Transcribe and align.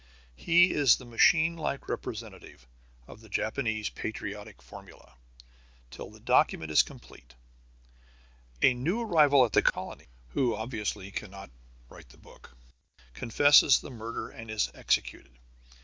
He 0.35 0.71
is 0.71 0.95
the 0.95 1.05
machine 1.05 1.55
like 1.57 1.87
representative 1.87 2.65
of 3.05 3.21
the 3.21 3.29
Japanese 3.29 3.89
patriotic 3.91 4.59
formula, 4.59 5.13
till 5.91 6.09
the 6.09 6.19
document 6.19 6.71
is 6.71 6.81
complete. 6.81 7.35
A 8.63 8.73
new 8.73 9.01
arrival 9.01 9.45
in 9.45 9.51
the 9.53 9.61
colony, 9.61 10.07
who 10.29 10.55
obviously 10.55 11.11
cannot 11.11 11.51
write 11.87 12.09
the 12.09 12.17
book, 12.17 12.57
confesses 13.13 13.79
the 13.79 13.91
murder 13.91 14.29
and 14.31 14.49
is 14.49 14.71
executed. 14.73 15.37